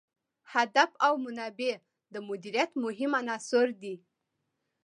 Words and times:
هدف 0.53 0.91
او 1.05 1.13
منابع 1.25 1.73
د 2.13 2.15
مدیریت 2.29 2.71
مهم 2.85 3.11
عناصر 3.21 3.67
دي. 3.81 3.95